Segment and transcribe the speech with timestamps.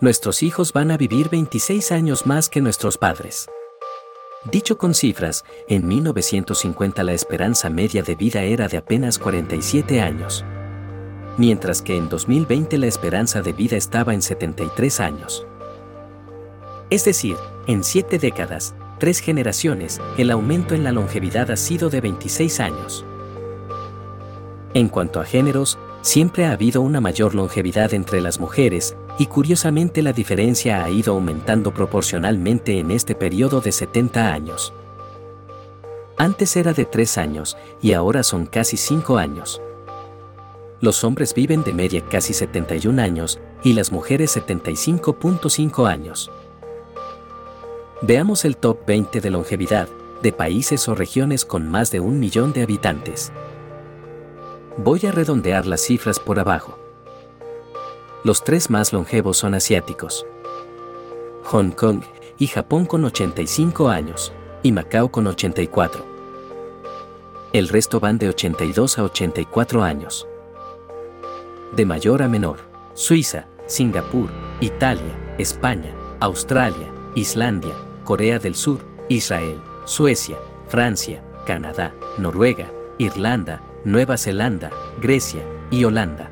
[0.00, 3.48] nuestros hijos van a vivir 26 años más que nuestros padres.
[4.50, 10.42] Dicho con cifras, en 1950 la esperanza media de vida era de apenas 47 años,
[11.36, 15.46] mientras que en 2020 la esperanza de vida estaba en 73 años.
[16.88, 17.36] Es decir,
[17.66, 23.04] en siete décadas, tres generaciones, el aumento en la longevidad ha sido de 26 años.
[24.72, 30.00] En cuanto a géneros, siempre ha habido una mayor longevidad entre las mujeres, y curiosamente
[30.00, 34.72] la diferencia ha ido aumentando proporcionalmente en este periodo de 70 años.
[36.16, 39.60] Antes era de 3 años y ahora son casi 5 años.
[40.80, 46.30] Los hombres viven de media casi 71 años y las mujeres 75.5 años.
[48.00, 49.90] Veamos el top 20 de longevidad
[50.22, 53.32] de países o regiones con más de un millón de habitantes.
[54.78, 56.79] Voy a redondear las cifras por abajo.
[58.22, 60.26] Los tres más longevos son asiáticos.
[61.44, 62.02] Hong Kong
[62.38, 66.04] y Japón con 85 años, y Macao con 84.
[67.52, 70.28] El resto van de 82 a 84 años.
[71.72, 72.58] De mayor a menor,
[72.94, 74.28] Suiza, Singapur,
[74.60, 80.36] Italia, España, Australia, Islandia, Corea del Sur, Israel, Suecia,
[80.68, 86.29] Francia, Canadá, Noruega, Irlanda, Nueva Zelanda, Grecia y Holanda.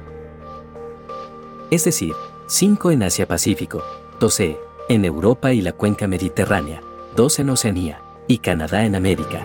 [1.70, 2.14] Es decir,
[2.46, 3.82] 5 en Asia-Pacífico,
[4.20, 6.82] 12 en Europa y la cuenca mediterránea,
[7.14, 9.44] 2 en Oceanía y Canadá en América.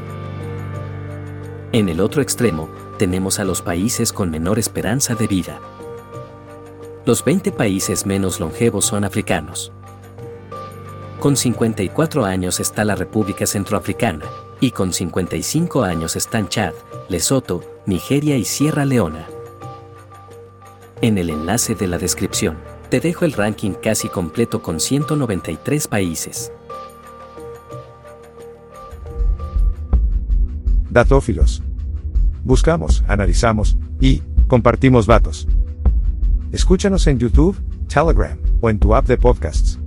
[1.73, 5.59] En el otro extremo, tenemos a los países con menor esperanza de vida.
[7.05, 9.73] Los 20 países menos longevos son africanos.
[11.19, 14.25] Con 54 años está la República Centroafricana,
[14.61, 16.73] y con 55 años están Chad,
[17.09, 19.27] Lesoto, Nigeria y Sierra Leona.
[21.03, 22.55] En el enlace de la descripción,
[22.89, 26.49] te dejo el ranking casi completo con 193 países.
[30.89, 31.61] Datófilos.
[32.45, 35.45] Buscamos, analizamos y compartimos datos.
[36.53, 37.57] Escúchanos en YouTube,
[37.93, 39.82] Telegram o en tu app de podcasts.